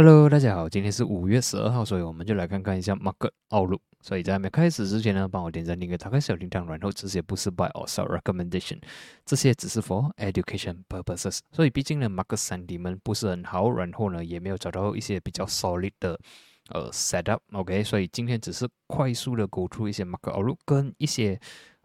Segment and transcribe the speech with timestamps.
[0.00, 3.80] Hello，大家好，今天是五月十二号，所以我们就来看看一下 Market Outlook。
[4.00, 8.80] 所以在还没开始之前呢，帮我点赞、订阅、打开小铃铛，然后这些不是 Buy or Sell Recommendation，
[9.26, 11.40] 这些只是 for education purposes。
[11.50, 16.16] 所以毕竟呢，Market sentiment 不是很好，然后呢也没有找到一些比较 solid 的
[16.68, 17.82] 呃 setup，OK？
[17.82, 21.40] 所以今天只是快速的 go through 一些 Market Outlook 跟一些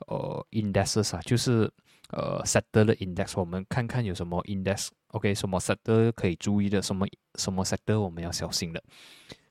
[0.06, 1.68] 呃 indexes 啊，就是
[2.14, 4.88] 呃 sector 的 index，我们看看有什么 index。
[5.08, 7.06] OK，什么 sector 可以注意的，什么
[7.36, 8.82] 什么 sector 我们要小心的。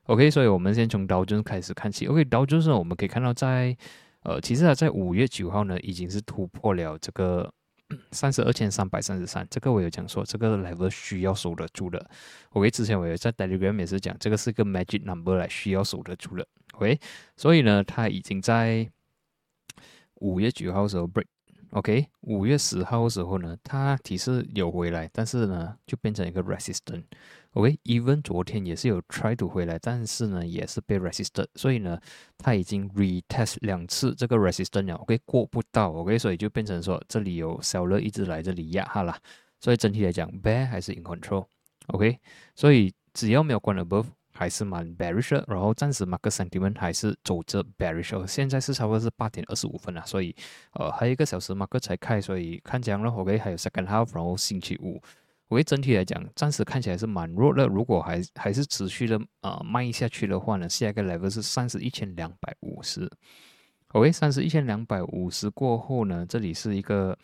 [0.07, 2.07] OK，所以我们先从道琼开始看起。
[2.07, 3.75] OK，道琼呢，我们可以看到在
[4.23, 7.49] 呃，其实它在五月九号呢，已经是突破了这个
[8.11, 9.47] 三十二千三百三十三。
[9.49, 12.09] 这个我有讲说，这个 level 需要守得住的。
[12.49, 16.45] OK，之前我有在 Telegram 也是讲，这个是一个 magic number 来需要守得住的。
[16.73, 16.99] OK，
[17.37, 18.89] 所以呢，它已经在
[20.15, 21.25] 五月九号的时候 break。
[21.73, 27.03] OK，五月十号的时候呢，它提示有回来，但是呢就变成一个 resistant。
[27.53, 31.99] OK，even 昨天也是有 try to 回来，但是呢也是被 resisted，所以呢
[32.37, 34.93] 它已经 retest 两次这个 resistant 了。
[34.97, 35.91] OK，过不到。
[35.91, 39.19] OK，所以就变成说这里有 seller 一直来这里压哈啦。
[39.59, 41.47] 所以整体来讲，bear 还是 in control。
[41.87, 42.19] OK，
[42.55, 44.05] 所以只要没有关 above。
[44.33, 50.35] 还是蛮 bearish，然后暂时 market sentiment 还是走着 bearish，现在是差不多是八点二十五分了，所以
[50.73, 55.01] 呃还有一个小时 market 才开，所以看这样了，OK，还有 second half，然后星期五
[55.49, 63.09] ，OK，整体来讲暂时看起来是蛮弱的，如果还还是持续的呃卖下去的话呢，下一个 level 是三十一千两百五十
[63.89, 67.17] ，OK，三十一千两百五十过后呢，这里是一个。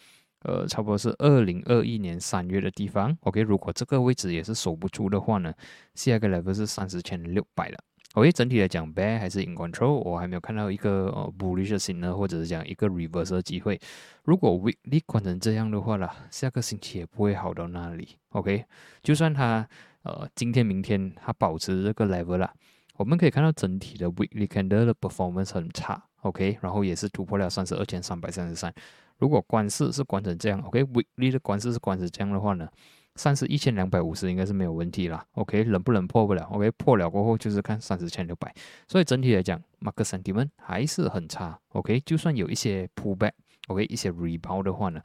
[0.43, 3.17] 呃，差不多是二零二一年三月的地方。
[3.21, 5.53] OK，如果这个位置也是守不住的话呢，
[5.95, 7.77] 下一个 level 是三十千六百了。
[8.13, 13.79] OK，整体来讲，bear 还是 in control，我还没有看到一个呃 bullish 型呢，或者是讲一个 reverse 的机会。
[14.23, 18.17] 如果 weekly 关成这样的话啦，下个星期也不会好到哪里。
[18.29, 18.65] OK，
[19.03, 19.67] 就算它
[20.01, 22.51] 呃今天明天它保持这个 level 啦，
[22.97, 26.03] 我们可以看到整体的 weekly candle 的 performance 很差。
[26.21, 28.73] OK，然后也是突破了三十二千三百三十三。
[29.19, 30.85] 如果关市是关成这样，OK，
[31.15, 32.67] 你的关市是关成这样的话呢，
[33.15, 35.25] 三十一千两百五十应该是没有问题啦。
[35.33, 38.53] OK，能不能破不了？OK，破了过后就是看三十千六百。
[38.87, 41.59] 所以整体来讲，market sentiment 还是很差。
[41.73, 45.01] OK，就算有一些 pullback，OK，一些 rebound 的话呢，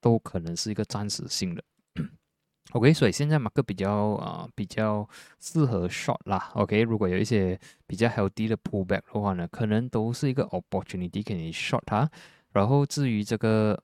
[0.00, 1.64] 都可能是一个暂时性的。
[2.70, 5.08] OK，所以现在马克比较啊比较
[5.40, 6.52] 适合 short 啦。
[6.54, 12.08] OK，如果有一些比较 healthy 的 pullback 的话呢，可能都是一个 opportunity 给你 short 它。
[12.56, 13.78] 然后至于这个，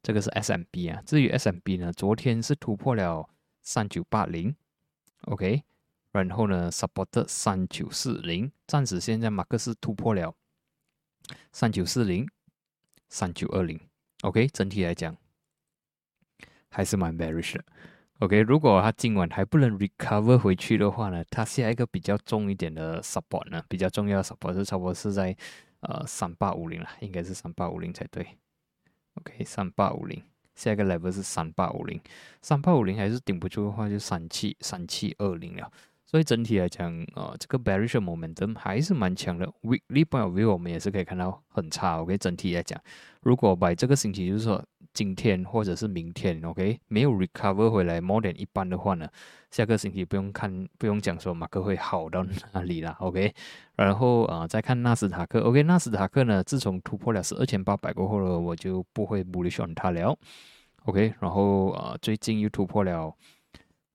[0.00, 1.02] 这个是 SMB 啊。
[1.04, 3.28] 至于 SMB 呢，昨天是突破了
[3.62, 4.54] 三九八零
[5.22, 5.64] ，OK。
[6.12, 10.32] 然后呢，support 三九四零，暂时现在马克思突破了
[11.50, 12.24] 三九四零、
[13.08, 13.80] 三九二零
[14.22, 14.46] ，OK。
[14.52, 15.16] 整体来讲
[16.68, 17.64] 还是蛮 bearish 的
[18.20, 18.40] ，OK。
[18.42, 25.36] 如果它今晚还不能 recover 回去的话呢，它下一个比较重一点的 support 呢，比较重要的 support 是差不多是在。
[25.84, 28.26] 呃，三八五零了，应该是三八五零才对。
[29.14, 30.22] OK，三八五零，
[30.54, 32.00] 下一个 level 是三八五零，
[32.42, 35.70] 三八五零还是顶不住的话，就三七三七二零了。
[36.06, 39.46] 所以整体来讲，呃，这个 bearish momentum 还是蛮强的。
[39.62, 42.00] Weekly point of view 我们也是可以看到很差。
[42.00, 42.80] OK，整体来讲，
[43.20, 49.08] 如果把这个星期就是说今天或者是明天，OK，没有 recover 回来 more than 一般的话呢，
[49.50, 52.96] 下个星期不用看，不用讲说马克会好到哪里啦。
[53.00, 53.34] OK，
[53.74, 55.40] 然后啊，再看纳斯达克。
[55.40, 60.16] OK，纳斯达克呢，自从突破了十二千八百过后呢，我就不会 bullish on 它了。
[60.84, 63.12] OK，然后啊，最近又突破了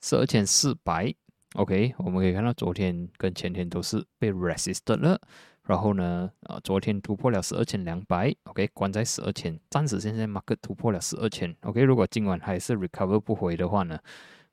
[0.02, 1.14] 十二千四百。
[1.56, 5.20] OK，我们可以看到昨天跟前天都是被 resisted 了，
[5.70, 14.00] 然后呢，啊，昨天突破了十二千两百，OK，关在十二千，暂时现在 market 突破了十二千，OK，如果今晚还是 recover 不回的话呢，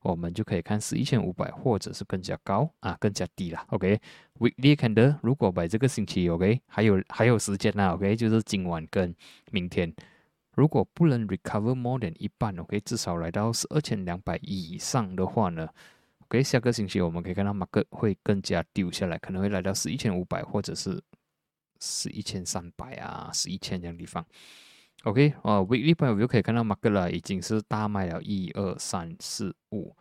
[0.02, 9.16] 我们就可以看十一千五百或者是更加高啊，更加低了，OK，weekly candle 如果把这个星期 OK 还有还有时间呢，OK，就是今晚跟
[9.50, 9.90] 明天，
[10.54, 15.66] 如果不能 recover more than 一半，OK，至少来到十二千两百以上的话呢
[16.28, 21.00] ？OK，下个星期我们可以看到马克会更加丢下来，可能会来到十一千五百或者是
[21.80, 24.26] 十一千三百啊，十一千这样地方。
[25.04, 29.94] OK，啊，weekly point of view 可以看到马克了已经是大卖了一二三四五，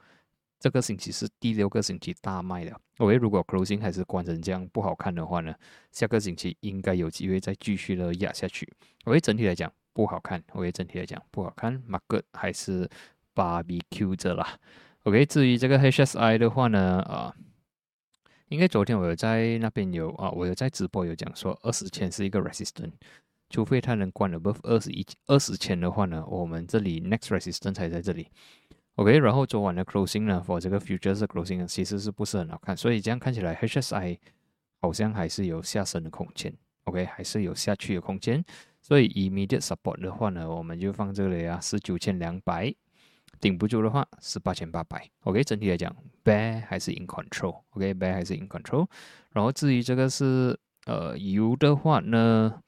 [0.59, 2.79] 这个星期是第六个星期大卖了。
[2.97, 5.53] OK，如果 closing 还是关成这样不好看的话呢，
[5.91, 8.67] 下个星期应该有机会再继续的压下去。
[9.03, 10.43] OK，整体来讲不好看。
[10.53, 12.89] OK，整体来讲不好看，马克还是
[13.35, 14.57] barbecue 着啦。
[15.05, 17.31] OK，至于这个 HSI 的话呢，啊，
[18.47, 22.91] 应该昨天我有在那边有啊，我有在直播有讲说二十千是一个 resistance，
[23.51, 28.29] 除非它能关 above 二十一二十千的话呢，我们这里 next resistance 才在这里。
[28.95, 34.17] OK，然后昨晚的 closing 呢，for 这个 futures 的 closing 其实是不是很好看，所以这样看起来 HSI
[34.81, 36.51] 好像还是有下升的空间
[36.85, 38.43] ，OK，还是有下去的空间。
[38.81, 42.73] 所以 immediate support 的话呢，我们就放这里啊，是九千两百，
[43.39, 45.09] 顶不住的话是八千八百。
[45.21, 48.87] OK，整体来讲，bear 还是 in control，OK，bear 还是 in control。
[49.31, 52.61] 然后至于这个是呃油的话呢？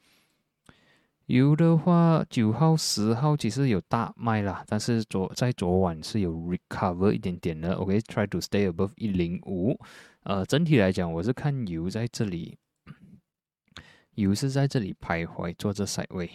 [1.27, 7.73] 油的话，九号、十号其实有大卖啦，但是昨在昨晚是有 recover 一点点的。
[7.73, 9.77] OK，try to stay above 一零五。
[10.23, 12.57] 呃，整体来讲，我是看油在这里，
[14.15, 16.29] 油是在这里徘徊，做着 side way。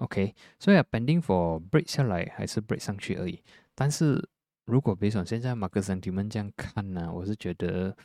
[0.00, 3.40] OK，所以啊 pending for break 下来还是 break 上去而已。
[3.74, 4.28] 但是
[4.66, 7.96] 如果比如说现在马克森提们这样看呢，我是觉得。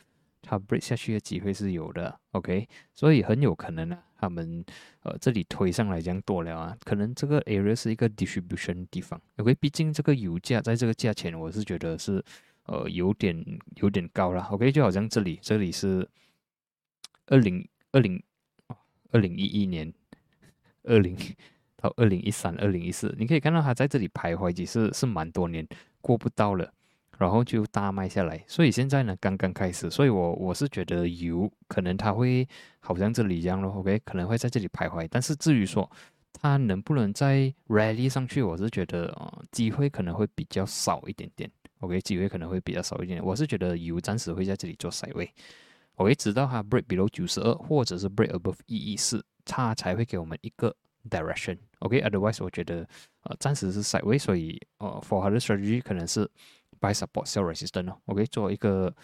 [0.48, 4.64] 它 break 下去的机会是有的，OK，所以很有可能呢，他们
[5.02, 12.24] 呃这里推上来这样多了啊，可能这个 area 是一个 distribution 地方，OK，毕竟这个油价在这个价钱，我是觉得是
[12.66, 13.44] 呃有点
[13.76, 16.08] 有点高了，OK，就好像这里这里是
[17.26, 18.22] 二零二零
[19.10, 19.92] 二零一一年
[20.84, 21.18] 二零
[21.86, 25.66] 到二零一三二零一四，你可以看到它在这里徘徊，其实是蛮多年
[26.00, 26.72] 过不到了。
[27.18, 32.46] 然后就大卖下来，所以现在呢刚刚开始，所以我我是觉得油可能它会
[32.78, 35.08] 好像这里一样咯 o k 可能会在这里徘徊。
[35.10, 35.90] 但是至于说
[36.34, 41.50] 它能不能再 rally 上去，我是觉得呃机会可能会比较少一点点
[41.80, 43.24] ，OK 机会可能会比较少一点。
[43.24, 45.32] 我是觉得油暂时会在这里做塞位
[45.94, 50.76] ，OK 直到它 break below 九十二或者是 break above 一一四，它才会给我们一个
[51.08, 52.86] direction OK，otherwise 我觉得
[53.22, 56.30] 呃暂时是塞位，所以呃 for 它的 strategy 可能是。
[56.78, 58.94] buy support sell resistance 哦，OK，做一个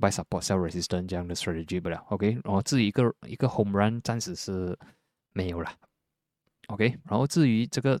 [0.00, 4.76] buy support sell resistance 这样的 strategy 不了，OK，然后至于一个一个 home run 暂时是
[5.34, 5.70] 没有了
[6.68, 8.00] ，OK，然后至于这个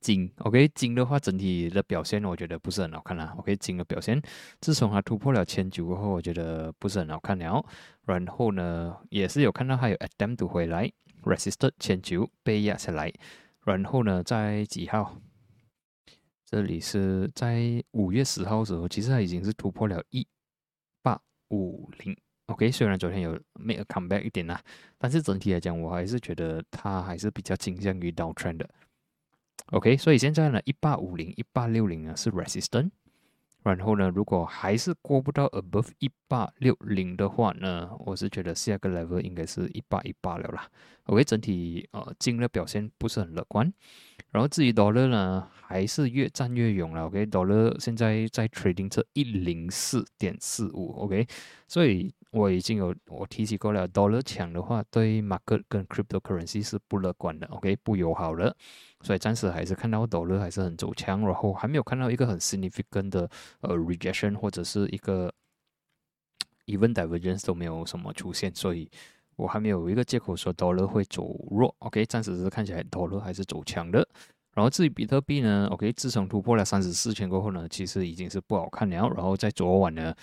[0.00, 4.20] 金，OK，金的话整体的表现我觉得不是很好看啦，OK，金的表现
[4.60, 7.64] 自从它突破了千九过后，我觉得不是很好看了，
[8.06, 10.90] 然后呢也是有看到它有 attempt 回来
[11.26, 13.12] resisted 千九被压下来，
[13.64, 15.20] 然后呢在几号？
[16.46, 20.24] 这里是在五月十号的时候，其实它已经是突破了一
[21.02, 21.20] 八
[21.50, 22.16] 五零。
[22.46, 24.62] OK，虽然昨天有 make a comeback 一点啦，
[24.96, 28.70] 但是整体来讲，我还是觉得它还是比较倾向于 downtrend 的。
[29.72, 32.90] OK，所以现在呢，一八五零、一八六零呢是 resistance。
[33.64, 40.70] 然后呢，如果还是过不到 above 一八六零的话呢，我是觉得下个 level 应该是一八一八了啦。
[41.06, 43.72] OK，整体呃金的表现不是很乐观。
[44.30, 47.06] 然后至于 dollar 呢，还是越战越勇了。
[47.06, 50.92] OK，dollar 现在在 trading 这一零四点四五。
[50.98, 51.26] OK，
[51.68, 57.46] 所以我已经有我提起过了，dollar 强的话，对 market 跟 cryptocurrency 是不乐观的。
[57.46, 58.54] OK，不友好的。
[59.02, 63.30] 所以暂时还是看到 dollar 还是很走强，然后还没有看到一个很 significant 的
[63.60, 65.32] 呃 rejection 或者是一个
[66.66, 68.90] even divergence 都没有什么出现，所以
[69.36, 71.74] 我还没有一个借口说 dollar 会走弱。
[71.78, 74.06] OK，暂时是看起来 dollar 还是走强的。
[74.54, 79.08] 然后至于比特币呢？OK，自从突破了三十四千过后呢，其实已经是不好看了。
[79.10, 80.14] 然后在昨晚呢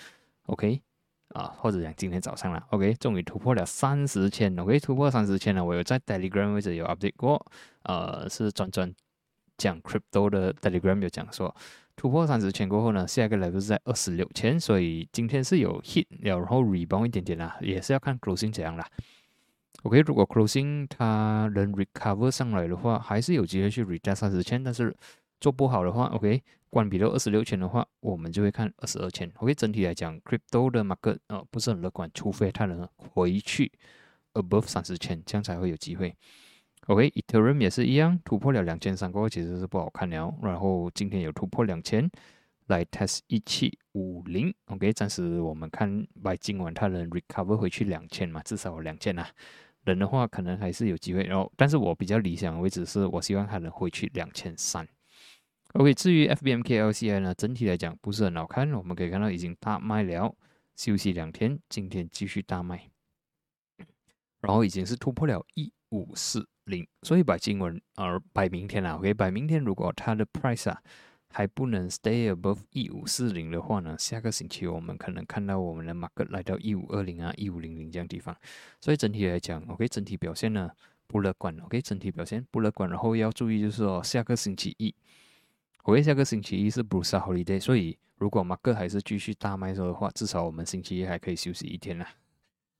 [0.46, 0.82] ，OK。
[1.30, 5.64] 啊，或者讲今天早上了，OK，终于突破了三十千，OK，突破三十千了。
[5.64, 7.44] 我有在 Telegram 位置有 update 过，
[7.82, 8.92] 呃，是转转
[9.56, 11.54] 讲 crypto 的 Telegram 有讲说，
[11.96, 18.86] 突破三十千过后呢，下一个 level 是在二十六千，所以今天是有 hit 了，然后 rebound 一点点啦，也是要看 closing 怎样啦。
[19.82, 24.94] OK，如果 closing 它能 recover 上来的话，还是有机会去 retest 三十千，但是
[25.40, 26.42] 做不好的话，OK。
[26.70, 29.30] 关闭到二十六千的话，我们就会看二十二千。
[29.36, 33.70] OK，整体来讲，crypto 的 market 呃不是很乐观，除非它能回去
[34.32, 36.16] above 三十千，这样才会有机会。
[36.86, 40.34] OK，Ethereum 也是一样，突破了两千三过后其实是不好看了。
[40.42, 42.10] 然后今天有突破两千，
[42.66, 44.54] 来 test 一七五零。
[44.66, 49.26] OK，暂时我们看，by 今晚它能 recover 回去两千嘛，至少两千啊。
[49.84, 51.22] 人的话可能还是有机会。
[51.22, 54.86] 然后，但是我比较理想的位置是我希望它能回去两千三。
[55.72, 58.70] OK，至于 FBMKLCI 呢，整体来讲不是很好看。
[58.74, 60.36] 我们可以看到已经大卖了，
[60.76, 62.90] 休息两天，今天继续大卖，
[64.40, 68.96] 然后已经是突破了一五四零，所以把今晚而摆明天了。
[68.96, 70.82] OK，摆明天如果它的 price 啊
[71.28, 78.36] 还不能 stay above 一五四零的话呢，下个星期我们可能看到我们的 market 来到一五二零啊、一五零零这样地方。
[78.80, 80.70] 所以整体来讲，OK，整体表现呢
[81.06, 81.56] 不乐观。
[81.60, 84.94] OK，整体表现不乐观，然后要注意就是说下个星期一。
[85.82, 92.08] OK，下个星期一是 Bruce Holiday，所以如果马克还是继续大卖的话，至少我们星期一还可以休息一天啦。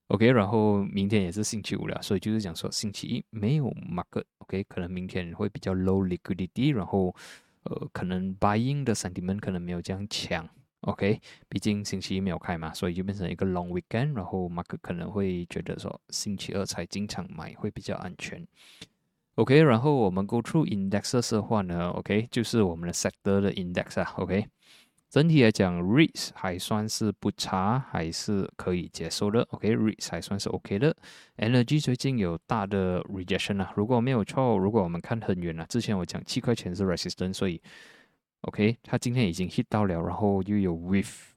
[0.09, 4.25] OK，然后明天也是星期五了，所以就是讲说星期一没有 market。
[4.39, 7.15] OK，可能明天会比较 low liquidity，然后
[7.63, 10.47] 呃，可能 buying 的 sentiment 可能没有这样强
[10.83, 11.19] ，OK，
[11.49, 18.47] 毕竟星期一没有开嘛，所以就变成一个 long weekend，然后 market 可能会觉得说星期二才进场买会比较安全
[19.37, 24.47] ，OK，然后我们 go through indexes 的话呢，OK，就是我们的 sector 的 index 啊，OK。
[25.15, 29.47] 整体来讲，REITs 还算是不差，还是可以接受的。
[29.53, 30.97] OK，REITs 还算是 OK 的。
[31.37, 37.63] Energy 最近有大的 rejection 啊，如果没有错，如果我们看很远了，之前我讲七块钱是 resistance，所以
[38.41, 41.37] OK，它今天已经 hit 到了，然后又有 with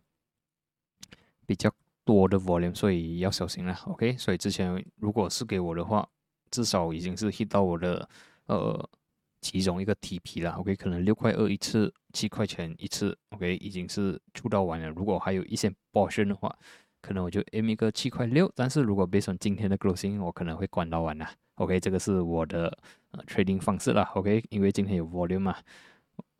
[1.45, 1.71] 比较
[2.03, 3.77] 多的 volume，所以要小心了。
[3.85, 6.09] OK，所以之前如果是给我的话，
[6.49, 8.09] 至少已经是 hit 到我的
[8.47, 8.89] 呃。
[9.49, 14.89] 其中一个 TP 了，OK，可能六块二一次，七块钱一次，OK，已经是出到完了。
[14.89, 16.53] 如果还有一些 portion 的话，
[17.01, 18.51] 可能我就 M 一个七块六。
[18.53, 21.25] 但是如果 based on 今天的 closing，我可能会关到完了
[21.55, 22.77] ，OK，这个是我的
[23.11, 25.55] 呃 trading 方式了，OK，因为今天有 volume 嘛，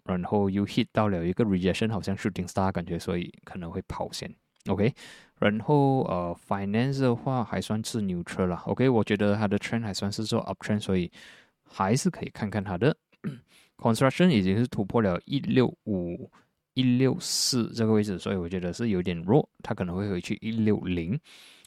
[0.04, 4.30] 然后又 hit 到了一个 rejection，好像 shooting star 感觉，所以可能会跑先
[4.68, 4.94] ，OK，
[5.40, 11.10] 然后呃 finance 的话还算是 neutral 了，OK，我觉得它的 trend 还算是做 up trend，所以。
[11.69, 12.95] 还是可以看看它的
[13.77, 16.31] construction 已经是突破了一六五
[16.74, 21.19] 一六四这个位置，所以我觉得是有点弱，它可能会回去一六零。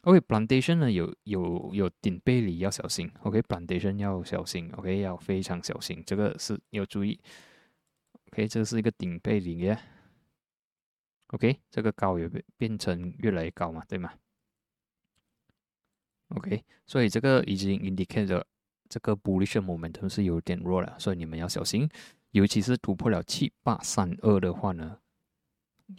[0.02, 7.20] OK，plantation 呢有有有顶背离要小心，OK，plantation 要小心，OK 要非常小心，这个是要注意。
[8.28, 9.78] OK，这是一个顶背离耶。
[11.28, 14.12] OK，这个高也变变成越来越高嘛，对吗
[16.28, 18.46] ？OK，所以这个已经 indicate 了。
[18.90, 21.88] 这个 bullish momentum 是有点弱了，所以你们要小心，
[22.32, 24.98] 尤其是突破了七八三二的话呢，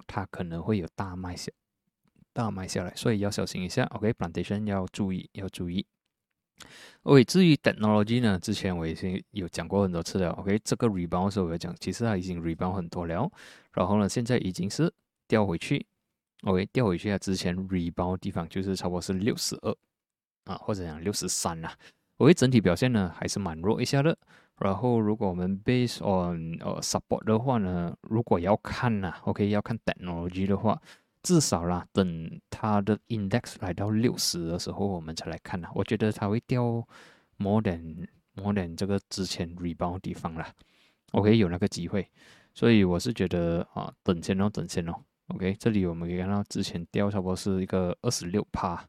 [0.05, 1.51] 它可能会有大卖下，
[2.33, 3.85] 大卖下来，所以要小心一下。
[3.85, 5.85] OK，plantation 要注意，要注意。
[7.03, 10.29] OK，至于 technology 呢，之前我已经有讲过很多次了。
[10.33, 13.31] OK，这个 rebound 的时候我讲，其实它已经 rebound 很多了，
[13.73, 14.93] 然后呢，现在已经是
[15.27, 15.87] 掉回去。
[16.43, 19.75] OK，掉回去啊，之前 rebound 地方就是差不多是六十二
[20.45, 21.75] 啊，或者讲六十三啦。
[22.21, 24.15] OK，整体表现呢还是蛮弱一下的。
[24.59, 30.79] 然后，如果我们 base on 呃 support 的话呢，如果要看呐，OK，要看 technology 的话，
[31.23, 35.67] 至少啦，等它的 index 来到六十的时候，我们才来看呐。
[35.73, 36.61] 我觉得它会掉
[37.37, 40.47] more than more than 这个之前 rebound 地方啦。
[41.13, 42.07] OK，有那个机会，
[42.53, 44.93] 所以我是觉得啊，等先哦，等先哦。
[45.29, 48.85] OK，这里我们可以看到之前掉差不多是一个二十六趴。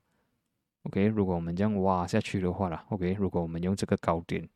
[0.85, 4.49] OK，如果我们这样挖下去的话啦，OK，如果我们用这个高点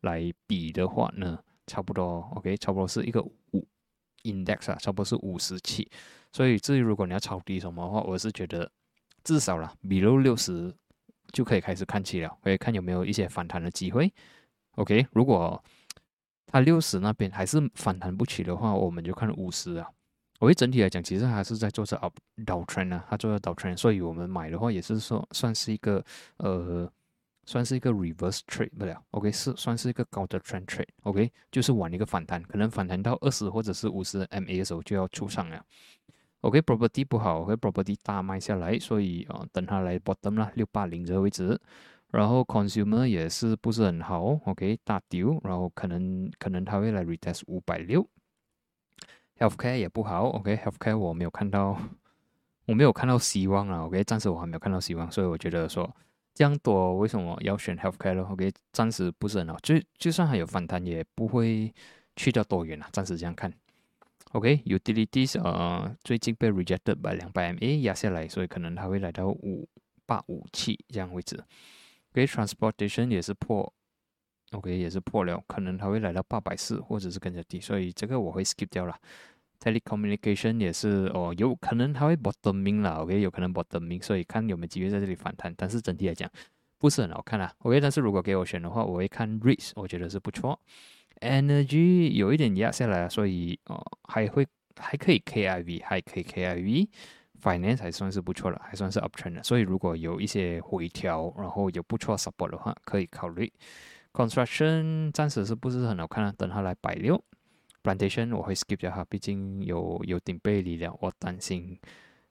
[0.00, 3.66] 来比的话呢，差不多 OK，差不多是一个五
[4.22, 5.88] index 啊，差不多是五十七。
[6.32, 8.70] 所以至于如果你要抄底什么的话，我是觉得
[9.22, 10.74] 至少啦，below 六十
[11.32, 14.12] 就可以开始看起了，可以看有没有一些反弹的机会。
[14.76, 15.62] OK，如果
[16.46, 19.90] 它六十那边还是反弹不起的话，我们就看五十啊。
[20.38, 22.14] 我会整体来讲，其实还是在做着 up
[22.44, 26.04] down trend 啊，它做着 down trend，所以我们买的话也是说算是一个
[26.36, 26.90] 呃，
[27.44, 35.64] 算是一个 reverse trade 不了，OK 是算是一个高的 trend trade，OK 就是玩一个反弹，可能反弹到二十或者是五十 MA 的时候就要出场了
[36.42, 41.58] ，OK property 不好，OK property 大卖下来，所以啊等它来 bottom 啦，六八零这个位置，
[42.10, 48.06] 然后 consumer 也是不是很好，OK 大丢，然后可能可能它会来 retest 五百六。
[49.38, 51.78] Healthcare 也不好，OK，Healthcare 我没有看到，
[52.66, 55.94] 我没有看到希望啊，OK，暂时我还没有看到希望，所以我觉得说
[56.34, 61.72] 这样多为什么要选 Healthcare 呢？OK，暂时不是很好，就就算还有反弹，也不会
[62.16, 63.52] 去到多远啊，暂时这样看。
[64.32, 69.68] OK，Utilities 呃最近被 rejected by 两百 MA 压下来，所以可能它会来到五
[70.04, 71.42] 八五七这样位置。
[72.12, 73.72] OK，Transportation 也是破。
[74.52, 78.96] OK，也是破了，可能它会来到八百四，或者是更加低，所以这个我会 skip 掉了。
[79.58, 86.30] Telecommunication 也是哦，有可能它会 bottoming 了，OK，有可能 bottoming，所以看有没有机会在这里反弹，但是整体来讲
[86.78, 87.52] 不是很好看啦。
[87.60, 90.60] OK，但是如果给我选的话，我会看 REITs，我觉得是不错。
[91.20, 96.88] Energy 有一点压下来，所以哦还会还可以 KIV，还可以 KIV。
[97.42, 103.52] Finance 还算是不错了，还算是 uptrend 的，所以如果有一些回调，然后有不错 support 的话，可以考虑。
[104.16, 106.32] Construction 暂时是不是很好看啊？
[106.38, 107.22] 等它来百六
[107.82, 111.78] ，Plantation 我会 skip 掉它，毕竟有有顶背离了，我担心，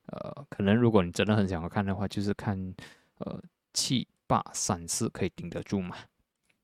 [0.08, 2.58] 呃，可能如果你真的很想要看的话，就是看
[3.20, 3.40] 呃
[3.72, 5.96] 七八三四可以顶得住嘛。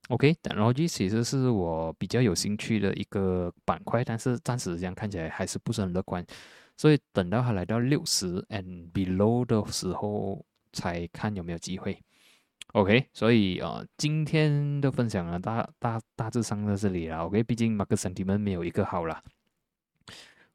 [0.09, 6.25] OK，然后这其实是我比较有兴趣的一个板块，但是暂时这样看起来还是不是很乐观，
[6.75, 12.01] 所以等到它来到六十 and below 的时候，才看有没有机会。
[12.73, 17.25] OK，所以啊，今天的分享呢，大大大致上在这里了。
[17.25, 19.21] OK，毕竟 Market Sentiment 没有一个好啦。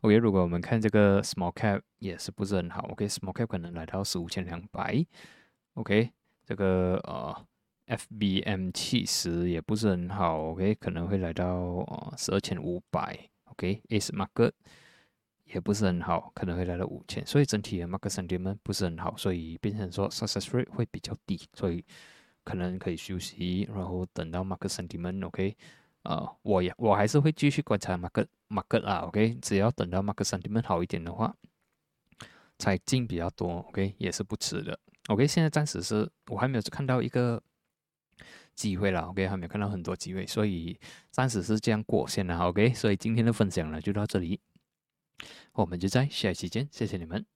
[0.00, 2.88] OK，如果我们看这个 Small Cap 也是不是很好。
[2.92, 5.04] OK，Small Cap 可能来到十五千两百。
[5.74, 6.10] OK，
[6.46, 7.46] 这个呃
[7.86, 10.52] FBM 七十也不是很好。
[10.52, 13.28] OK，可能会来到呃十二千五百。
[13.46, 14.52] OK，Ace Market
[15.46, 17.24] 也不是很好，可能会来到五千。
[17.26, 21.40] 所以整体的 Market Sentiment 不是很好，所以变成说 Success Rate 会比较低。
[21.54, 21.84] 所以
[22.44, 25.56] 可能可以休息，然后等到 Market Sentiment OK。
[26.08, 31.34] 呃，我也我还是会继续观察 market market 啊，OK，只要等到 market sentiment 好一点的话，
[32.58, 37.42] 才进比较多，OK，也是不迟的，OK，现在暂时是我还没有看到一个
[38.54, 40.78] 机会了，OK，还没有看到很多机会，所以
[41.10, 44.38] 暂时是这样过线了，OK，所以今天的分享呢就到这里，
[45.52, 47.35] 我们就在下一期见，谢谢你们。